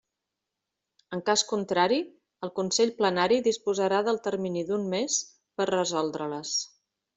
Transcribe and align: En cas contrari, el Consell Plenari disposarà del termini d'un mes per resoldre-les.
En 1.17 1.19
cas 1.27 1.43
contrari, 1.51 1.99
el 2.47 2.53
Consell 2.61 2.95
Plenari 3.03 3.39
disposarà 3.49 4.01
del 4.09 4.21
termini 4.31 4.67
d'un 4.73 4.91
mes 4.97 5.21
per 5.61 5.71
resoldre-les. 5.75 6.59